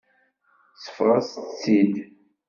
Seffɣet-tt-id. 0.83 1.95